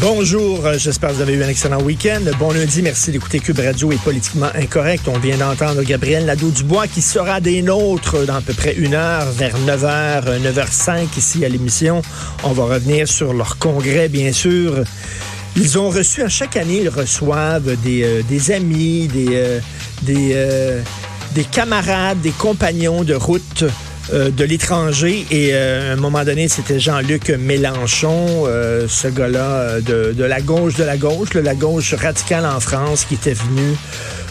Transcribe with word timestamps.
Bonjour, 0.00 0.72
j'espère 0.76 1.10
que 1.10 1.14
vous 1.16 1.22
avez 1.22 1.34
eu 1.34 1.44
un 1.44 1.48
excellent 1.48 1.80
week-end. 1.82 2.20
Bon 2.38 2.50
lundi, 2.52 2.82
merci 2.82 3.12
d'écouter 3.12 3.38
Cube 3.38 3.60
Radio 3.60 3.92
et 3.92 3.96
Politiquement 3.96 4.48
Incorrect. 4.54 5.06
On 5.06 5.18
vient 5.18 5.36
d'entendre 5.36 5.82
Gabriel 5.82 6.24
Nadeau-Dubois 6.24 6.88
qui 6.88 7.00
sera 7.00 7.40
des 7.40 7.62
nôtres 7.62 8.26
dans 8.26 8.36
à 8.36 8.40
peu 8.40 8.54
près 8.54 8.74
une 8.74 8.94
heure, 8.94 9.30
vers 9.30 9.56
9h, 9.58 10.40
9h05 10.40 11.16
ici 11.16 11.44
à 11.44 11.48
l'émission. 11.48 12.02
On 12.42 12.52
va 12.52 12.64
revenir 12.64 13.06
sur 13.06 13.32
leur 13.32 13.58
congrès, 13.58 14.08
bien 14.08 14.32
sûr. 14.32 14.82
Ils 15.56 15.78
ont 15.78 15.90
reçu, 15.90 16.22
à 16.22 16.28
chaque 16.28 16.56
année, 16.56 16.80
ils 16.82 16.88
reçoivent 16.88 17.76
des, 17.82 18.02
euh, 18.02 18.54
amis, 18.54 19.08
des, 19.08 19.28
euh, 19.30 19.60
euh, 20.08 20.82
des 21.34 21.44
camarades, 21.44 22.20
des 22.20 22.30
compagnons 22.30 23.04
de 23.04 23.14
route 23.14 23.64
euh, 24.12 24.30
de 24.30 24.44
l'étranger. 24.44 25.26
Et 25.30 25.50
euh, 25.52 25.90
à 25.90 25.92
un 25.94 25.96
moment 25.96 26.24
donné, 26.24 26.48
c'était 26.48 26.80
Jean-Luc 26.80 27.30
Mélenchon, 27.30 28.44
euh, 28.46 28.86
ce 28.88 29.08
gars-là 29.08 29.80
de, 29.80 30.12
de, 30.12 30.24
la 30.24 30.40
gauche 30.40 30.74
de 30.74 30.84
la 30.84 30.96
gauche, 30.96 31.34
là, 31.34 31.42
la 31.42 31.54
gauche 31.54 31.94
radicale 31.94 32.46
en 32.46 32.60
France, 32.60 33.04
qui 33.04 33.14
était 33.14 33.34
venu 33.34 33.76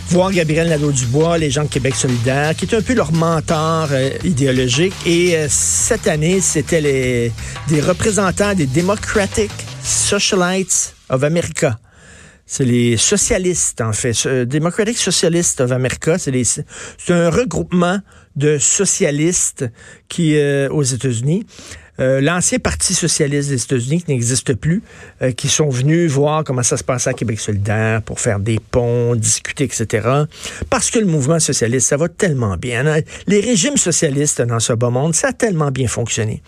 voir 0.09 0.31
Gabriel 0.31 0.69
Nadeau-Dubois, 0.69 1.37
les 1.37 1.51
gens 1.51 1.63
de 1.63 1.69
Québec 1.69 1.95
solidaire, 1.95 2.55
qui 2.55 2.65
était 2.65 2.77
un 2.77 2.81
peu 2.81 2.93
leur 2.93 3.11
mentor 3.11 3.89
euh, 3.91 4.09
idéologique. 4.23 4.93
Et 5.05 5.35
euh, 5.35 5.47
cette 5.49 6.07
année, 6.07 6.39
c'était 6.41 6.81
les 6.81 7.31
des 7.67 7.81
représentants 7.81 8.53
des 8.53 8.67
Democratic 8.67 9.51
Socialites 9.83 10.95
of 11.09 11.23
America. 11.23 11.77
C'est 12.49 12.63
les 12.63 12.95
socialistes, 12.95 13.81
en 13.81 13.91
fait. 13.91 14.25
Democratic 14.45 14.97
Socialists 14.97 15.59
of 15.59 15.73
America, 15.73 16.17
c'est 16.17 16.33
un 17.09 17.29
regroupement 17.29 17.99
de 18.37 18.57
socialistes 18.57 19.65
qui, 20.07 20.37
euh, 20.37 20.69
aux 20.69 20.83
États-Unis, 20.83 21.45
euh, 21.99 22.21
l'ancien 22.21 22.59
Parti 22.59 22.93
socialiste 22.93 23.49
des 23.49 23.63
États-Unis 23.63 24.03
qui 24.03 24.11
n'existe 24.11 24.53
plus, 24.53 24.83
euh, 25.21 25.31
qui 25.31 25.47
sont 25.47 25.69
venus 25.69 26.11
voir 26.11 26.43
comment 26.43 26.63
ça 26.63 26.77
se 26.77 26.83
passait 26.83 27.09
à 27.09 27.13
Québec 27.13 27.39
solidaire 27.39 28.01
pour 28.01 28.19
faire 28.19 28.39
des 28.39 28.59
ponts, 28.59 29.15
discuter, 29.15 29.63
etc. 29.63 30.07
Parce 30.69 30.91
que 30.91 30.99
le 30.99 31.05
mouvement 31.05 31.39
socialiste, 31.39 31.87
ça 31.87 31.97
va 31.97 32.09
tellement 32.09 32.57
bien. 32.57 32.83
Les 33.27 33.39
régimes 33.39 33.77
socialistes 33.77 34.41
dans 34.41 34.59
ce 34.59 34.73
bas 34.73 34.89
monde, 34.89 35.15
ça 35.15 35.29
a 35.29 35.33
tellement 35.33 35.71
bien 35.71 35.87
fonctionné. 35.87 36.41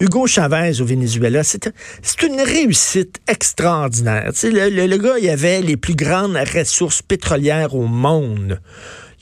Hugo 0.00 0.26
Chavez 0.26 0.80
au 0.80 0.84
Venezuela, 0.84 1.42
c'est 1.42 2.22
une 2.22 2.40
réussite 2.40 3.18
extraordinaire. 3.26 4.30
Le, 4.44 4.70
le, 4.70 4.86
le 4.86 4.96
gars, 4.96 5.18
il 5.20 5.28
avait 5.28 5.60
les 5.60 5.76
plus 5.76 5.94
grandes 5.94 6.36
ressources 6.36 7.02
pétrolières 7.02 7.74
au 7.74 7.86
monde 7.86 8.60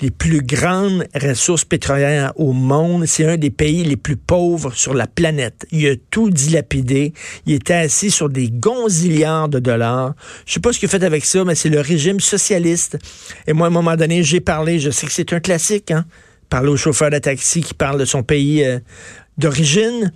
les 0.00 0.10
plus 0.10 0.42
grandes 0.42 1.06
ressources 1.14 1.64
pétrolières 1.64 2.32
au 2.36 2.52
monde. 2.52 3.06
C'est 3.06 3.26
un 3.26 3.36
des 3.36 3.50
pays 3.50 3.84
les 3.84 3.96
plus 3.96 4.16
pauvres 4.16 4.72
sur 4.74 4.94
la 4.94 5.06
planète. 5.06 5.66
Il 5.70 5.88
a 5.88 5.94
tout 6.10 6.30
dilapidé. 6.30 7.12
Il 7.46 7.54
était 7.54 7.74
assis 7.74 8.10
sur 8.10 8.28
des 8.28 8.50
gonzillards 8.50 9.48
de 9.48 9.58
dollars. 9.58 10.14
Je 10.44 10.54
sais 10.54 10.60
pas 10.60 10.72
ce 10.72 10.78
qu'il 10.78 10.88
a 10.88 10.90
fait 10.90 11.04
avec 11.04 11.24
ça, 11.24 11.44
mais 11.44 11.54
c'est 11.54 11.68
le 11.68 11.80
régime 11.80 12.20
socialiste. 12.20 12.98
Et 13.46 13.52
moi, 13.52 13.66
à 13.66 13.70
un 13.70 13.72
moment 13.72 13.96
donné, 13.96 14.22
j'ai 14.22 14.40
parlé, 14.40 14.78
je 14.78 14.90
sais 14.90 15.06
que 15.06 15.12
c'est 15.12 15.32
un 15.32 15.40
classique, 15.40 15.90
hein? 15.90 16.04
Parler 16.48 16.68
au 16.68 16.76
chauffeur 16.76 17.10
de 17.10 17.18
taxi 17.18 17.60
qui 17.60 17.74
parle 17.74 17.98
de 17.98 18.04
son 18.04 18.22
pays 18.22 18.64
euh, 18.64 18.78
d'origine. 19.36 20.12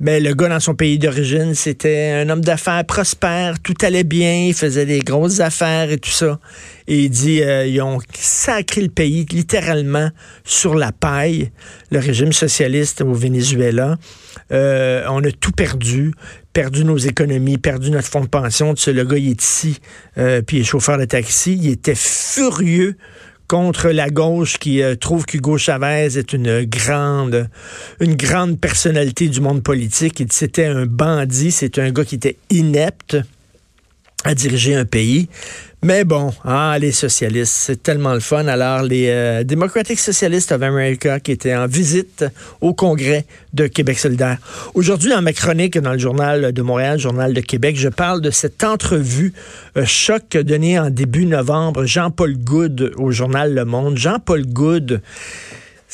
Mais 0.00 0.18
le 0.18 0.34
gars 0.34 0.48
dans 0.48 0.58
son 0.58 0.74
pays 0.74 0.98
d'origine, 0.98 1.54
c'était 1.54 2.10
un 2.10 2.28
homme 2.28 2.40
d'affaires 2.40 2.84
prospère, 2.84 3.60
tout 3.60 3.76
allait 3.82 4.02
bien, 4.02 4.46
il 4.46 4.54
faisait 4.54 4.86
des 4.86 4.98
grosses 4.98 5.38
affaires 5.38 5.90
et 5.92 5.98
tout 5.98 6.10
ça. 6.10 6.40
Et 6.88 7.04
il 7.04 7.10
dit, 7.10 7.42
euh, 7.42 7.64
ils 7.64 7.80
ont 7.80 8.00
sacré 8.12 8.80
le 8.80 8.88
pays 8.88 9.24
littéralement 9.30 10.10
sur 10.44 10.74
la 10.74 10.90
paille, 10.90 11.52
le 11.92 12.00
régime 12.00 12.32
socialiste 12.32 13.02
au 13.02 13.14
Venezuela. 13.14 13.96
Euh, 14.50 15.04
on 15.08 15.22
a 15.22 15.30
tout 15.30 15.52
perdu, 15.52 16.12
perdu 16.52 16.84
nos 16.84 16.98
économies, 16.98 17.58
perdu 17.58 17.92
notre 17.92 18.08
fonds 18.08 18.22
de 18.22 18.28
pension. 18.28 18.74
Le 18.88 19.04
gars, 19.04 19.16
il 19.16 19.30
est 19.30 19.42
ici, 19.42 19.78
euh, 20.18 20.42
puis 20.42 20.56
il 20.56 20.60
est 20.62 20.64
chauffeur 20.64 20.98
de 20.98 21.04
taxi. 21.04 21.54
Il 21.54 21.70
était 21.70 21.94
furieux 21.94 22.96
contre 23.54 23.90
la 23.90 24.10
gauche 24.10 24.58
qui 24.58 24.82
euh, 24.82 24.96
trouve 24.96 25.26
qu'Hugo 25.26 25.58
Chavez 25.58 26.18
est 26.18 26.32
une 26.32 26.64
grande, 26.64 27.48
une 28.00 28.16
grande 28.16 28.58
personnalité 28.58 29.28
du 29.28 29.40
monde 29.40 29.62
politique. 29.62 30.24
C'était 30.30 30.64
un 30.64 30.86
bandit, 30.86 31.52
c'est 31.52 31.78
un 31.78 31.92
gars 31.92 32.04
qui 32.04 32.16
était 32.16 32.36
inepte 32.50 33.16
à 34.24 34.34
diriger 34.34 34.74
un 34.74 34.84
pays. 34.84 35.28
Mais 35.84 36.04
bon, 36.04 36.32
ah, 36.46 36.78
les 36.80 36.92
socialistes, 36.92 37.52
c'est 37.54 37.82
tellement 37.82 38.14
le 38.14 38.20
fun. 38.20 38.46
Alors, 38.46 38.80
les 38.80 39.08
euh, 39.10 39.44
Democratic 39.44 39.98
Socialists 39.98 40.50
of 40.50 40.62
America 40.62 41.20
qui 41.20 41.32
étaient 41.32 41.54
en 41.54 41.66
visite 41.66 42.24
au 42.62 42.72
Congrès 42.72 43.26
de 43.52 43.66
Québec 43.66 43.98
solidaire. 43.98 44.38
Aujourd'hui, 44.72 45.10
dans 45.10 45.20
ma 45.20 45.34
chronique 45.34 45.76
dans 45.76 45.92
le 45.92 45.98
Journal 45.98 46.52
de 46.52 46.62
Montréal, 46.62 46.98
Journal 46.98 47.34
de 47.34 47.40
Québec, 47.42 47.76
je 47.76 47.90
parle 47.90 48.22
de 48.22 48.30
cette 48.30 48.64
entrevue 48.64 49.34
euh, 49.76 49.84
choc 49.84 50.38
donnée 50.38 50.78
en 50.78 50.88
début 50.88 51.26
novembre, 51.26 51.84
Jean-Paul 51.84 52.34
Goud 52.38 52.92
au 52.96 53.10
Journal 53.10 53.52
Le 53.52 53.66
Monde. 53.66 53.98
Jean-Paul 53.98 54.46
Goud, 54.46 55.02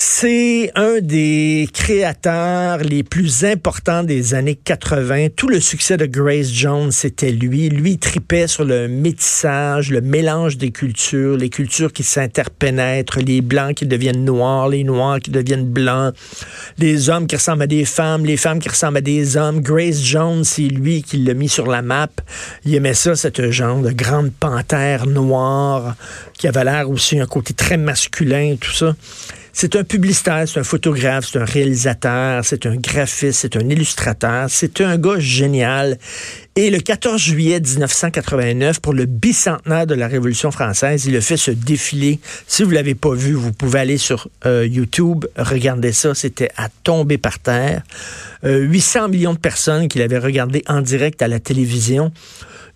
c'est 0.03 0.73
un 0.77 1.01
des 1.03 1.69
créateurs 1.75 2.79
les 2.79 3.03
plus 3.03 3.45
importants 3.45 4.03
des 4.03 4.33
années 4.33 4.55
80. 4.55 5.29
Tout 5.37 5.49
le 5.49 5.61
succès 5.61 5.99
de 5.99 6.07
Grace 6.07 6.51
Jones, 6.51 6.91
c'était 6.91 7.33
lui. 7.33 7.69
Lui, 7.69 7.99
tripait 7.99 8.47
sur 8.47 8.65
le 8.65 8.89
métissage, 8.89 9.91
le 9.91 10.01
mélange 10.01 10.57
des 10.57 10.71
cultures, 10.71 11.37
les 11.37 11.51
cultures 11.51 11.93
qui 11.93 12.03
s'interpénètrent, 12.03 13.19
les 13.19 13.43
blancs 13.43 13.75
qui 13.75 13.85
deviennent 13.85 14.25
noirs, 14.25 14.71
les 14.71 14.85
noirs 14.85 15.21
qui 15.21 15.33
deviennent 15.33 15.67
blancs, 15.67 16.15
les 16.79 17.11
hommes 17.11 17.27
qui 17.27 17.37
ressemblent 17.37 17.65
à 17.65 17.67
des 17.67 17.85
femmes, 17.85 18.25
les 18.25 18.39
femmes 18.39 18.59
qui 18.59 18.71
ressemblent 18.71 18.97
à 18.97 19.03
des 19.03 19.37
hommes. 19.37 19.61
Grace 19.61 20.01
Jones, 20.01 20.45
c'est 20.45 20.63
lui 20.63 21.03
qui 21.03 21.19
l'a 21.19 21.35
mis 21.35 21.51
sur 21.51 21.67
la 21.67 21.83
map. 21.83 22.09
Il 22.65 22.75
aimait 22.75 22.95
ça, 22.95 23.17
cette 23.17 23.51
genre 23.51 23.83
de 23.83 23.91
grande 23.91 24.33
panthère 24.33 25.07
noire 25.07 25.95
qui 26.39 26.49
avait 26.49 26.65
l'air 26.65 26.89
aussi 26.89 27.21
un 27.21 27.27
côté 27.27 27.53
très 27.53 27.77
masculin, 27.77 28.57
tout 28.59 28.73
ça. 28.73 28.95
C'est 29.53 29.77
un 29.77 29.85
publicitaire, 29.85 30.45
c'est 30.47 30.61
un 30.61 30.65
photographe, 30.65 31.27
c'est 31.31 31.39
un 31.39 31.45
réalisateur, 31.45 32.45
c'est 32.45 32.67
un 32.67 32.77
graphiste, 32.77 33.41
c'est 33.41 33.57
un 33.57 33.69
illustrateur, 33.69 34.47
c'est 34.49 34.81
un 34.81 34.97
gars 34.97 35.19
génial. 35.19 35.99
Et 36.57 36.71
le 36.71 36.81
14 36.81 37.21
juillet 37.21 37.61
1989, 37.61 38.81
pour 38.81 38.93
le 38.93 39.07
bicentenaire 39.07 39.87
de 39.87 39.95
la 39.95 40.09
Révolution 40.09 40.51
française, 40.51 41.07
il 41.07 41.17
a 41.17 41.21
fait 41.21 41.37
ce 41.37 41.51
défilé. 41.51 42.19
Si 42.47 42.65
vous 42.65 42.71
l'avez 42.71 42.95
pas 42.95 43.15
vu, 43.15 43.33
vous 43.33 43.53
pouvez 43.53 43.79
aller 43.79 43.99
sur 43.99 44.29
euh, 44.47 44.67
YouTube, 44.67 45.27
regarder 45.37 45.93
ça. 45.93 46.15
C'était 46.15 46.51
à 46.57 46.69
tomber 46.83 47.19
par 47.19 47.39
terre. 47.39 47.83
Euh, 48.45 48.61
800 48.61 49.09
millions 49.09 49.35
de 49.35 49.39
personnes 49.39 49.89
qui 49.89 49.99
l'avaient 49.99 50.19
regardé 50.19 50.65
en 50.67 50.81
direct 50.81 51.23
à 51.23 51.29
la 51.29 51.39
télévision. 51.39 52.13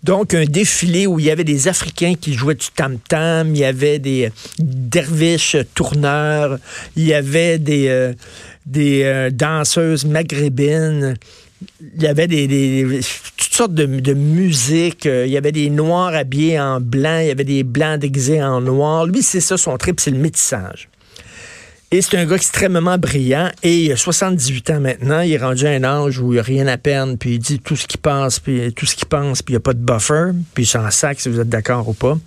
Donc, 0.05 0.35
un 0.35 0.45
défilé 0.45 1.07
où 1.07 1.19
il 1.19 1.25
y 1.25 1.31
avait 1.31 1.43
des 1.43 1.67
Africains 1.67 2.13
qui 2.13 2.35
jouaient 2.35 2.53
du 2.53 2.67
tam-tam, 2.75 3.55
il 3.55 3.57
y 3.57 3.65
avait 3.65 3.97
des 3.97 4.29
derviches 4.59 5.57
tourneurs, 5.73 6.59
il 6.95 7.07
y 7.07 7.13
avait 7.15 7.57
des, 7.57 7.87
euh, 7.87 8.13
euh, 8.77 9.29
danseuses 9.31 10.05
maghrébines, 10.05 11.15
il 11.95 12.03
y 12.03 12.05
avait 12.05 12.27
des, 12.27 12.99
sortes 13.55 13.73
de, 13.73 14.13
musique, 14.13 15.05
il 15.05 15.29
y 15.29 15.37
avait 15.37 15.51
des 15.51 15.69
noirs 15.69 16.13
habillés 16.13 16.59
en 16.59 16.81
blanc, 16.81 17.19
il 17.19 17.27
y 17.27 17.31
avait 17.31 17.43
des 17.43 17.63
blancs 17.63 17.99
déguisés 17.99 18.43
en 18.43 18.61
noir. 18.61 19.05
Lui, 19.05 19.23
c'est 19.23 19.39
ça 19.39 19.57
son 19.57 19.77
trip, 19.77 19.99
c'est 19.99 20.11
le 20.11 20.17
métissage. 20.17 20.89
Et 21.91 22.01
c'est 22.01 22.17
un 22.17 22.25
gars 22.25 22.35
extrêmement 22.35 22.97
brillant. 22.97 23.49
Et 23.63 23.85
il 23.85 23.91
a 23.91 23.95
78 23.95 24.69
ans 24.71 24.79
maintenant. 24.81 25.21
Il 25.21 25.31
est 25.31 25.37
rendu 25.37 25.65
à 25.65 25.69
un 25.69 25.83
âge 25.83 26.19
où 26.19 26.33
il 26.33 26.37
n'a 26.37 26.41
rien 26.41 26.67
à 26.67 26.77
perdre. 26.77 27.15
Puis 27.17 27.35
il 27.35 27.39
dit 27.39 27.59
tout 27.59 27.77
ce 27.77 27.87
qu'il 27.87 28.01
pense, 28.01 28.39
puis 28.39 28.73
tout 28.73 28.85
ce 28.85 28.95
qu'il 28.95 29.07
pense, 29.07 29.41
puis 29.41 29.53
il 29.53 29.55
n'y 29.55 29.59
a 29.59 29.61
pas 29.61 29.73
de 29.73 29.79
buffer. 29.79 30.31
Puis 30.53 30.63
il 30.63 30.67
s'en 30.67 30.89
sac 30.91 31.21
si 31.21 31.29
vous 31.29 31.39
êtes 31.39 31.47
d'accord 31.47 31.87
ou 31.87 31.93
pas. 31.93 32.17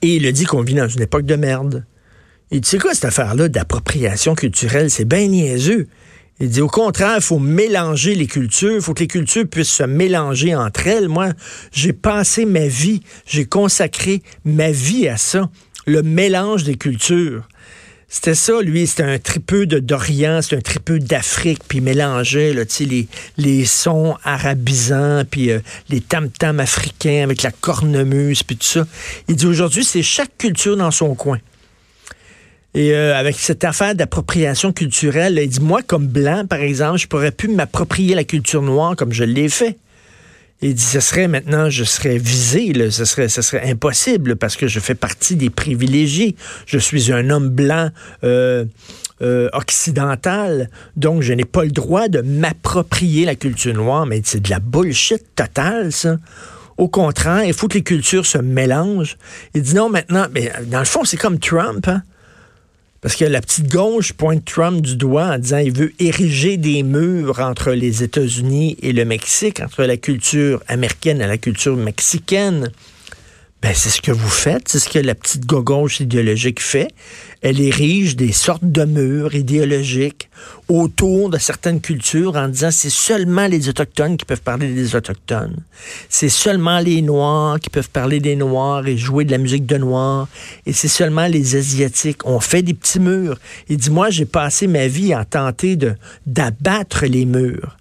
Et 0.00 0.16
il 0.16 0.26
a 0.26 0.32
dit 0.32 0.44
qu'on 0.44 0.62
vit 0.62 0.74
dans 0.74 0.88
une 0.88 1.02
époque 1.02 1.26
de 1.26 1.36
merde. 1.36 1.84
Il 2.50 2.60
dit, 2.60 2.68
c'est 2.68 2.78
quoi 2.78 2.94
cette 2.94 3.04
affaire-là 3.04 3.48
d'appropriation 3.48 4.34
culturelle? 4.34 4.90
C'est 4.90 5.04
bien 5.04 5.26
niaiseux. 5.26 5.88
Il 6.42 6.48
dit 6.48 6.60
au 6.60 6.66
contraire, 6.66 7.14
il 7.18 7.22
faut 7.22 7.38
mélanger 7.38 8.16
les 8.16 8.26
cultures, 8.26 8.74
il 8.74 8.80
faut 8.80 8.94
que 8.94 8.98
les 8.98 9.06
cultures 9.06 9.46
puissent 9.46 9.70
se 9.70 9.84
mélanger 9.84 10.56
entre 10.56 10.88
elles. 10.88 11.08
Moi, 11.08 11.28
j'ai 11.70 11.92
passé 11.92 12.46
ma 12.46 12.66
vie, 12.66 13.00
j'ai 13.26 13.44
consacré 13.44 14.24
ma 14.44 14.72
vie 14.72 15.06
à 15.06 15.16
ça, 15.16 15.48
le 15.86 16.02
mélange 16.02 16.64
des 16.64 16.74
cultures. 16.74 17.46
C'était 18.08 18.34
ça, 18.34 18.60
lui, 18.60 18.88
c'était 18.88 19.04
un 19.04 19.20
tripeux 19.20 19.66
de 19.66 19.78
d'Orient, 19.78 20.42
c'était 20.42 20.56
un 20.56 20.62
tripeux 20.62 20.98
d'Afrique, 20.98 21.60
puis 21.68 21.78
il 21.78 21.84
mélangeait 21.84 22.52
là, 22.52 22.64
les, 22.80 23.06
les 23.36 23.64
sons 23.64 24.16
arabisants, 24.24 25.22
puis 25.30 25.52
euh, 25.52 25.60
les 25.90 26.00
tam-tams 26.00 26.58
africains 26.58 27.22
avec 27.22 27.42
la 27.42 27.52
cornemuse, 27.52 28.42
puis 28.42 28.56
tout 28.56 28.66
ça. 28.66 28.84
Il 29.28 29.36
dit 29.36 29.46
aujourd'hui, 29.46 29.84
c'est 29.84 30.02
chaque 30.02 30.36
culture 30.38 30.76
dans 30.76 30.90
son 30.90 31.14
coin. 31.14 31.38
Et 32.74 32.94
euh, 32.94 33.14
avec 33.14 33.36
cette 33.38 33.64
affaire 33.64 33.94
d'appropriation 33.94 34.72
culturelle, 34.72 35.38
il 35.42 35.48
dit, 35.48 35.60
moi, 35.60 35.82
comme 35.82 36.06
blanc, 36.06 36.46
par 36.46 36.60
exemple, 36.60 36.98
je 36.98 37.06
pourrais 37.06 37.30
plus 37.30 37.48
m'approprier 37.48 38.14
la 38.14 38.24
culture 38.24 38.62
noire 38.62 38.96
comme 38.96 39.12
je 39.12 39.24
l'ai 39.24 39.48
fait. 39.48 39.76
Il 40.62 40.74
dit, 40.74 40.82
ce 40.82 41.00
serait 41.00 41.28
maintenant, 41.28 41.68
je 41.68 41.84
serais 41.84 42.16
visé, 42.16 42.72
là, 42.72 42.90
ce, 42.90 43.04
serait, 43.04 43.28
ce 43.28 43.42
serait 43.42 43.68
impossible 43.68 44.36
parce 44.36 44.56
que 44.56 44.68
je 44.68 44.80
fais 44.80 44.94
partie 44.94 45.36
des 45.36 45.50
privilégiés. 45.50 46.36
Je 46.66 46.78
suis 46.78 47.12
un 47.12 47.28
homme 47.30 47.48
blanc 47.48 47.90
euh, 48.24 48.64
euh, 49.20 49.48
occidental, 49.52 50.70
donc 50.96 51.22
je 51.22 51.32
n'ai 51.32 51.44
pas 51.44 51.64
le 51.64 51.72
droit 51.72 52.08
de 52.08 52.20
m'approprier 52.22 53.26
la 53.26 53.34
culture 53.34 53.74
noire. 53.74 54.06
Mais 54.06 54.22
c'est 54.24 54.40
de 54.40 54.50
la 54.50 54.60
bullshit 54.60 55.34
totale, 55.34 55.92
ça. 55.92 56.16
Au 56.78 56.88
contraire, 56.88 57.44
il 57.44 57.52
faut 57.52 57.68
que 57.68 57.74
les 57.74 57.82
cultures 57.82 58.24
se 58.24 58.38
mélangent. 58.38 59.18
Il 59.54 59.62
dit 59.62 59.74
non 59.74 59.90
maintenant, 59.90 60.26
mais 60.32 60.50
dans 60.68 60.78
le 60.78 60.84
fond, 60.86 61.04
c'est 61.04 61.18
comme 61.18 61.38
Trump. 61.38 61.86
Hein? 61.86 62.02
Parce 63.02 63.16
que 63.16 63.24
la 63.24 63.40
petite 63.40 63.68
gauche 63.68 64.12
pointe 64.12 64.44
Trump 64.44 64.80
du 64.80 64.94
doigt 64.94 65.34
en 65.34 65.38
disant 65.38 65.60
qu'il 65.60 65.76
veut 65.76 65.92
ériger 65.98 66.56
des 66.56 66.84
murs 66.84 67.40
entre 67.40 67.72
les 67.72 68.04
États-Unis 68.04 68.76
et 68.80 68.92
le 68.92 69.04
Mexique, 69.04 69.58
entre 69.58 69.82
la 69.82 69.96
culture 69.96 70.62
américaine 70.68 71.20
et 71.20 71.26
la 71.26 71.36
culture 71.36 71.76
mexicaine. 71.76 72.70
Ben, 73.62 73.72
c'est 73.76 73.90
ce 73.90 74.02
que 74.02 74.10
vous 74.10 74.28
faites, 74.28 74.68
c'est 74.68 74.80
ce 74.80 74.88
que 74.88 74.98
la 74.98 75.14
petite 75.14 75.46
gauche 75.46 76.00
idéologique 76.00 76.60
fait. 76.60 76.88
Elle 77.42 77.60
érige 77.60 78.16
des 78.16 78.32
sortes 78.32 78.64
de 78.64 78.84
murs 78.84 79.36
idéologiques 79.36 80.28
autour 80.68 81.30
de 81.30 81.38
certaines 81.38 81.80
cultures 81.80 82.34
en 82.34 82.48
disant 82.48 82.72
c'est 82.72 82.90
seulement 82.90 83.46
les 83.46 83.68
Autochtones 83.68 84.16
qui 84.16 84.24
peuvent 84.24 84.42
parler 84.42 84.74
des 84.74 84.96
Autochtones. 84.96 85.58
C'est 86.08 86.28
seulement 86.28 86.80
les 86.80 87.02
Noirs 87.02 87.60
qui 87.60 87.70
peuvent 87.70 87.88
parler 87.88 88.18
des 88.18 88.34
Noirs 88.34 88.84
et 88.88 88.96
jouer 88.96 89.24
de 89.24 89.30
la 89.30 89.38
musique 89.38 89.66
de 89.66 89.76
Noirs. 89.76 90.26
Et 90.66 90.72
c'est 90.72 90.88
seulement 90.88 91.28
les 91.28 91.54
Asiatiques. 91.54 92.26
On 92.26 92.40
fait 92.40 92.62
des 92.62 92.74
petits 92.74 92.98
murs. 92.98 93.38
Il 93.68 93.76
dit, 93.76 93.90
moi, 93.90 94.10
j'ai 94.10 94.26
passé 94.26 94.66
ma 94.66 94.88
vie 94.88 95.12
à 95.12 95.24
tenter 95.24 95.76
de, 95.76 95.94
d'abattre 96.26 97.06
les 97.06 97.26
murs 97.26 97.76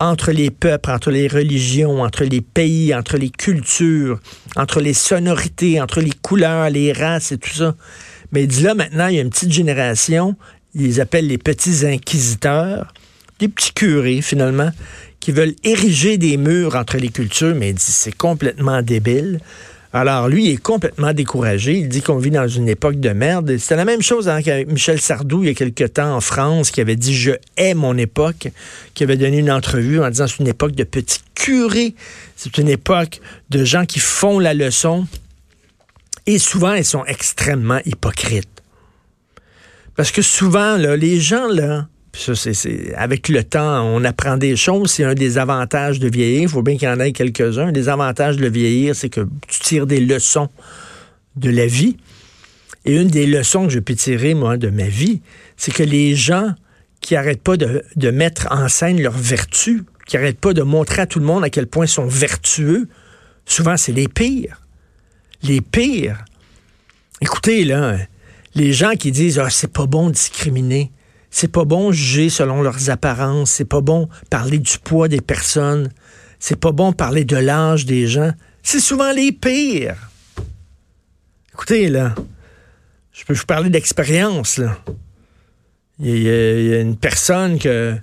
entre 0.00 0.30
les 0.30 0.50
peuples, 0.50 0.90
entre 0.90 1.10
les 1.10 1.26
religions, 1.26 2.02
entre 2.02 2.24
les 2.24 2.40
pays, 2.40 2.94
entre 2.94 3.16
les 3.16 3.30
cultures, 3.30 4.20
entre 4.56 4.80
les 4.80 4.94
sonorités, 4.94 5.80
entre 5.80 6.00
les 6.00 6.12
couleurs, 6.22 6.70
les 6.70 6.92
races 6.92 7.32
et 7.32 7.38
tout 7.38 7.50
ça. 7.50 7.74
Mais 8.32 8.46
dit 8.46 8.62
là, 8.62 8.74
maintenant, 8.74 9.08
il 9.08 9.16
y 9.16 9.18
a 9.18 9.22
une 9.22 9.30
petite 9.30 9.52
génération, 9.52 10.36
ils 10.74 11.00
appellent 11.00 11.26
les 11.26 11.38
petits 11.38 11.84
inquisiteurs, 11.86 12.92
des 13.38 13.48
petits 13.48 13.72
curés, 13.72 14.22
finalement, 14.22 14.70
qui 15.20 15.32
veulent 15.32 15.54
ériger 15.64 16.18
des 16.18 16.36
murs 16.36 16.76
entre 16.76 16.96
les 16.96 17.08
cultures, 17.08 17.54
mais 17.54 17.74
c'est 17.76 18.16
complètement 18.16 18.82
débile. 18.82 19.40
Alors, 19.92 20.28
lui, 20.28 20.48
il 20.48 20.52
est 20.52 20.62
complètement 20.62 21.14
découragé. 21.14 21.72
Il 21.78 21.88
dit 21.88 22.02
qu'on 22.02 22.18
vit 22.18 22.30
dans 22.30 22.46
une 22.46 22.68
époque 22.68 23.00
de 23.00 23.08
merde. 23.10 23.56
C'était 23.56 23.76
la 23.76 23.86
même 23.86 24.02
chose 24.02 24.28
avec 24.28 24.68
Michel 24.68 25.00
Sardou, 25.00 25.44
il 25.44 25.46
y 25.46 25.50
a 25.50 25.54
quelque 25.54 25.84
temps, 25.84 26.14
en 26.14 26.20
France, 26.20 26.70
qui 26.70 26.82
avait 26.82 26.96
dit 26.96 27.14
«Je 27.16 27.32
hais 27.56 27.72
mon 27.72 27.96
époque», 27.96 28.48
qui 28.94 29.02
avait 29.02 29.16
donné 29.16 29.38
une 29.38 29.50
entrevue 29.50 30.00
en 30.02 30.10
disant 30.10 30.26
«C'est 30.28 30.40
une 30.40 30.48
époque 30.48 30.72
de 30.72 30.84
petits 30.84 31.20
curés. 31.34 31.94
C'est 32.36 32.58
une 32.58 32.68
époque 32.68 33.20
de 33.48 33.64
gens 33.64 33.86
qui 33.86 33.98
font 33.98 34.38
la 34.38 34.52
leçon.» 34.52 35.06
Et 36.26 36.38
souvent, 36.38 36.74
ils 36.74 36.84
sont 36.84 37.06
extrêmement 37.06 37.80
hypocrites. 37.86 38.62
Parce 39.96 40.12
que 40.12 40.20
souvent, 40.20 40.76
les 40.76 41.18
gens, 41.18 41.48
là, 41.48 41.88
ça, 42.18 42.34
c'est, 42.34 42.94
avec 42.94 43.28
le 43.28 43.44
temps, 43.44 43.82
on 43.84 44.04
apprend 44.04 44.36
des 44.36 44.56
choses. 44.56 44.90
C'est 44.90 45.04
un 45.04 45.14
des 45.14 45.38
avantages 45.38 46.00
de 46.00 46.08
vieillir. 46.08 46.42
Il 46.42 46.48
faut 46.48 46.62
bien 46.62 46.76
qu'il 46.76 46.88
y 46.88 46.90
en 46.90 46.98
ait 46.98 47.12
quelques-uns. 47.12 47.70
Les 47.70 47.88
avantages 47.88 48.36
de 48.36 48.48
vieillir, 48.48 48.96
c'est 48.96 49.08
que 49.08 49.20
tu 49.46 49.60
tires 49.60 49.86
des 49.86 50.00
leçons 50.00 50.48
de 51.36 51.50
la 51.50 51.66
vie. 51.66 51.96
Et 52.84 52.96
une 52.96 53.08
des 53.08 53.26
leçons 53.26 53.66
que 53.66 53.72
je 53.72 53.78
peux 53.78 53.94
tirer, 53.94 54.34
moi, 54.34 54.56
de 54.56 54.68
ma 54.68 54.88
vie, 54.88 55.20
c'est 55.56 55.72
que 55.72 55.82
les 55.82 56.16
gens 56.16 56.54
qui 57.00 57.14
n'arrêtent 57.14 57.42
pas 57.42 57.56
de, 57.56 57.84
de, 57.94 58.10
mettre 58.10 58.48
en 58.50 58.68
scène 58.68 59.00
leurs 59.00 59.16
vertus, 59.16 59.82
qui 60.06 60.16
n'arrêtent 60.16 60.40
pas 60.40 60.54
de 60.54 60.62
montrer 60.62 61.02
à 61.02 61.06
tout 61.06 61.20
le 61.20 61.24
monde 61.24 61.44
à 61.44 61.50
quel 61.50 61.68
point 61.68 61.84
ils 61.84 61.88
sont 61.88 62.06
vertueux, 62.06 62.88
souvent, 63.46 63.76
c'est 63.76 63.92
les 63.92 64.08
pires. 64.08 64.60
Les 65.42 65.60
pires. 65.60 66.24
Écoutez, 67.20 67.64
là, 67.64 67.96
les 68.56 68.72
gens 68.72 68.92
qui 68.98 69.12
disent, 69.12 69.38
ah, 69.38 69.50
c'est 69.50 69.72
pas 69.72 69.86
bon 69.86 70.08
de 70.08 70.14
discriminer. 70.14 70.90
C'est 71.30 71.52
pas 71.52 71.64
bon 71.64 71.92
juger 71.92 72.30
selon 72.30 72.62
leurs 72.62 72.90
apparences. 72.90 73.50
C'est 73.50 73.64
pas 73.64 73.80
bon 73.80 74.08
parler 74.30 74.58
du 74.58 74.78
poids 74.78 75.08
des 75.08 75.20
personnes. 75.20 75.90
C'est 76.38 76.58
pas 76.58 76.72
bon 76.72 76.92
parler 76.92 77.24
de 77.24 77.36
l'âge 77.36 77.84
des 77.84 78.06
gens. 78.06 78.32
C'est 78.62 78.80
souvent 78.80 79.12
les 79.12 79.32
pires. 79.32 80.10
Écoutez, 81.52 81.88
là, 81.88 82.14
je 83.12 83.24
peux 83.24 83.34
vous 83.34 83.46
parler 83.46 83.70
d'expérience, 83.70 84.58
là. 84.58 84.78
Il 86.00 86.22
y, 86.22 86.30
a, 86.30 86.80
une 86.80 86.96
personne 86.96 87.58
que 87.58 87.96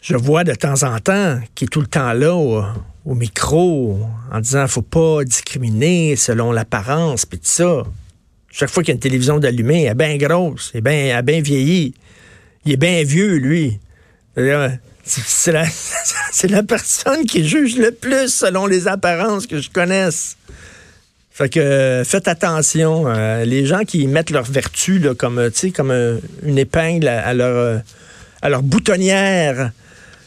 je 0.00 0.14
vois 0.14 0.44
de 0.44 0.54
temps 0.54 0.84
en 0.84 1.00
temps 1.00 1.40
qui 1.56 1.64
est 1.64 1.68
tout 1.68 1.80
le 1.80 1.88
temps 1.88 2.12
là 2.12 2.36
au, 2.36 3.14
micro 3.14 3.98
en 4.30 4.40
disant 4.40 4.68
faut 4.68 4.82
pas 4.82 5.24
discriminer 5.24 6.14
selon 6.14 6.52
l'apparence 6.52 7.26
puis 7.26 7.40
tout 7.40 7.46
ça. 7.48 7.82
Chaque 8.52 8.70
fois 8.70 8.84
qu'il 8.84 8.90
y 8.90 8.92
a 8.92 8.94
une 8.94 9.00
télévision 9.00 9.40
d'allumée, 9.40 9.84
elle 9.84 9.92
est 9.92 9.94
bien 9.94 10.16
grosse, 10.16 10.70
elle 10.72 10.86
est 10.86 11.22
bien 11.22 11.40
vieillie 11.40 11.94
il 12.66 12.72
est 12.72 12.76
bien 12.76 13.02
vieux, 13.04 13.36
lui. 13.36 13.78
C'est 15.06 15.52
la, 15.52 16.62
personne 16.64 17.24
qui 17.24 17.46
juge 17.46 17.78
le 17.78 17.92
plus 17.92 18.28
selon 18.28 18.66
les 18.66 18.88
apparences 18.88 19.46
que 19.46 19.60
je 19.60 19.70
connaisse. 19.70 20.36
Fait 21.30 21.48
que 21.48 22.02
faites 22.04 22.28
attention. 22.28 23.04
Euh, 23.06 23.44
les 23.44 23.66
gens 23.66 23.84
qui 23.84 24.06
mettent 24.08 24.30
leur 24.30 24.44
vertu 24.44 24.98
là, 24.98 25.14
comme, 25.14 25.50
comme 25.74 25.90
euh, 25.90 26.18
une 26.42 26.58
épingle 26.58 27.08
à, 27.08 27.32
leur, 27.34 27.56
euh, 27.56 27.78
à 28.42 28.48
leur 28.48 28.62
boutonnière. 28.62 29.70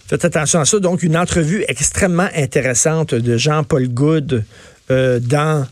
Faites 0.08 0.24
attention 0.24 0.62
à 0.62 0.66
ça. 0.66 0.80
Donc, 0.80 1.04
une 1.04 1.18
entrevue 1.18 1.66
extrêmement 1.68 2.30
intéressante 2.36 3.14
de 3.14 3.38
Jean-Paul 3.38 3.90
Goud 3.90 4.44
dans 4.90 5.68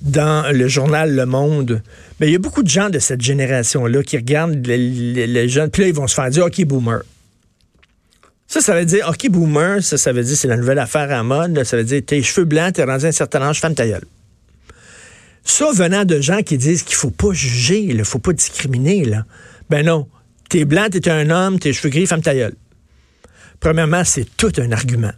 dans 0.00 0.54
le 0.54 0.68
journal 0.68 1.14
Le 1.14 1.26
Monde. 1.26 1.82
Mais 2.18 2.28
il 2.28 2.32
y 2.32 2.36
a 2.36 2.38
beaucoup 2.38 2.62
de 2.62 2.68
gens 2.68 2.90
de 2.90 2.98
cette 2.98 3.20
génération-là 3.20 4.02
qui 4.02 4.16
regardent 4.16 4.66
les, 4.66 5.48
jeunes, 5.48 5.70
puis 5.70 5.82
là, 5.82 5.88
ils 5.88 5.94
vont 5.94 6.06
se 6.06 6.14
faire 6.14 6.30
dire 6.30 6.46
OK, 6.46 6.64
boomer. 6.64 7.00
Ça, 8.46 8.60
ça 8.60 8.74
veut 8.74 8.84
dire 8.84 9.08
OK, 9.08 9.30
boomer, 9.30 9.82
ça, 9.82 9.96
ça 9.96 10.12
veut 10.12 10.22
dire 10.22 10.36
c'est 10.36 10.48
la 10.48 10.56
nouvelle 10.56 10.78
affaire 10.78 11.10
à 11.12 11.22
mode. 11.22 11.62
Ça 11.64 11.76
veut 11.76 11.84
dire 11.84 12.02
tes 12.04 12.22
cheveux 12.22 12.46
blancs, 12.46 12.74
t'es 12.74 12.84
rendu 12.84 13.06
un 13.06 13.12
certain 13.12 13.42
âge, 13.42 13.60
femme 13.60 13.74
ta 13.74 13.86
gueule. 13.86 14.04
Ça, 15.44 15.70
venant 15.72 16.04
de 16.04 16.20
gens 16.20 16.42
qui 16.42 16.58
disent 16.58 16.82
qu'il 16.82 16.96
faut 16.96 17.10
pas 17.10 17.32
juger, 17.32 17.80
il 17.80 18.04
faut 18.04 18.18
pas 18.18 18.32
discriminer. 18.32 19.04
Ben 19.68 19.84
non. 19.84 20.08
T'es 20.48 20.64
blanc, 20.64 20.88
t'es 20.90 21.08
un 21.08 21.30
homme, 21.30 21.58
tes 21.58 21.72
cheveux 21.72 21.90
gris, 21.90 22.06
femme 22.06 22.22
ta 22.22 22.34
gueule. 22.34 22.54
Premièrement, 23.60 24.04
c'est 24.04 24.26
tout 24.36 24.52
un 24.58 24.72
argument 24.72 25.12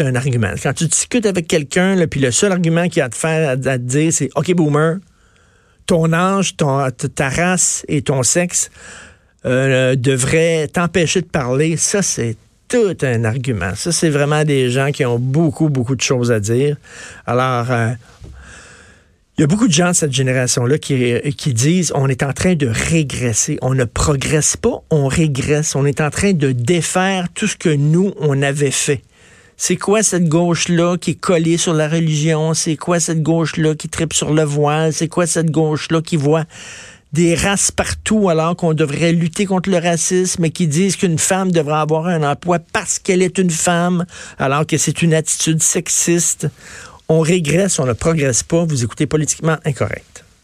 un 0.00 0.14
argument. 0.14 0.52
Quand 0.62 0.72
tu 0.72 0.86
discutes 0.86 1.26
avec 1.26 1.46
quelqu'un, 1.46 2.06
puis 2.06 2.20
le 2.20 2.30
seul 2.30 2.52
argument 2.52 2.88
qu'il 2.88 3.02
a 3.02 3.06
à 3.06 3.08
te 3.08 3.16
faire 3.16 3.50
à, 3.50 3.56
te 3.56 3.76
dire, 3.76 4.12
c'est 4.12 4.30
OK, 4.34 4.52
boomer, 4.54 4.98
ton 5.86 6.12
âge, 6.12 6.56
ton, 6.56 6.88
ta 6.90 7.28
race 7.28 7.84
et 7.88 8.02
ton 8.02 8.22
sexe 8.22 8.70
euh, 9.44 9.94
devraient 9.96 10.68
t'empêcher 10.68 11.20
de 11.20 11.26
parler. 11.26 11.76
Ça, 11.76 12.02
c'est 12.02 12.36
tout 12.68 12.96
un 13.02 13.24
argument. 13.24 13.74
Ça, 13.74 13.92
c'est 13.92 14.10
vraiment 14.10 14.44
des 14.44 14.70
gens 14.70 14.90
qui 14.90 15.04
ont 15.04 15.18
beaucoup, 15.18 15.68
beaucoup 15.68 15.94
de 15.94 16.00
choses 16.00 16.32
à 16.32 16.40
dire. 16.40 16.76
Alors, 17.26 17.70
euh, 17.70 17.90
il 19.38 19.42
y 19.42 19.44
a 19.44 19.46
beaucoup 19.46 19.68
de 19.68 19.72
gens 19.72 19.90
de 19.90 19.92
cette 19.92 20.12
génération-là 20.12 20.78
qui, 20.78 21.20
qui 21.36 21.52
disent 21.52 21.92
on 21.94 22.08
est 22.08 22.22
en 22.22 22.32
train 22.32 22.54
de 22.54 22.66
régresser. 22.66 23.58
On 23.60 23.74
ne 23.74 23.84
progresse 23.84 24.56
pas, 24.56 24.82
on 24.90 25.06
régresse. 25.08 25.76
On 25.76 25.84
est 25.84 26.00
en 26.00 26.10
train 26.10 26.32
de 26.32 26.52
défaire 26.52 27.26
tout 27.34 27.46
ce 27.46 27.56
que 27.56 27.68
nous, 27.68 28.14
on 28.18 28.40
avait 28.42 28.70
fait. 28.70 29.02
C'est 29.58 29.76
quoi 29.76 30.02
cette 30.02 30.28
gauche-là 30.28 30.98
qui 30.98 31.12
est 31.12 31.20
collée 31.20 31.56
sur 31.56 31.72
la 31.72 31.88
religion? 31.88 32.52
C'est 32.52 32.76
quoi 32.76 33.00
cette 33.00 33.22
gauche-là 33.22 33.74
qui 33.74 33.88
tripe 33.88 34.12
sur 34.12 34.34
le 34.34 34.42
voile? 34.42 34.92
C'est 34.92 35.08
quoi 35.08 35.26
cette 35.26 35.50
gauche-là 35.50 36.02
qui 36.02 36.16
voit 36.16 36.44
des 37.14 37.34
races 37.34 37.70
partout 37.70 38.28
alors 38.28 38.54
qu'on 38.54 38.74
devrait 38.74 39.12
lutter 39.12 39.46
contre 39.46 39.70
le 39.70 39.78
racisme 39.78 40.44
et 40.44 40.50
qui 40.50 40.66
disent 40.66 40.96
qu'une 40.96 41.18
femme 41.18 41.52
devrait 41.52 41.78
avoir 41.78 42.06
un 42.06 42.22
emploi 42.22 42.58
parce 42.58 42.98
qu'elle 42.98 43.22
est 43.22 43.38
une 43.38 43.50
femme 43.50 44.04
alors 44.38 44.66
que 44.66 44.76
c'est 44.76 45.00
une 45.00 45.14
attitude 45.14 45.62
sexiste? 45.62 46.48
On 47.08 47.20
régresse, 47.20 47.78
on 47.78 47.86
ne 47.86 47.94
progresse 47.94 48.42
pas. 48.42 48.64
Vous 48.64 48.84
écoutez 48.84 49.06
politiquement 49.06 49.56
incorrect. 49.64 50.15